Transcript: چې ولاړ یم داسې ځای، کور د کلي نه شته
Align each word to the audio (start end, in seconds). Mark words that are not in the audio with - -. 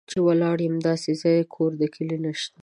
چې 0.09 0.17
ولاړ 0.27 0.57
یم 0.65 0.75
داسې 0.89 1.11
ځای، 1.21 1.39
کور 1.53 1.71
د 1.81 1.83
کلي 1.93 2.17
نه 2.25 2.31
شته 2.39 2.59